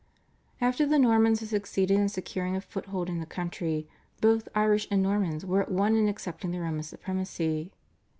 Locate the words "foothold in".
2.61-3.19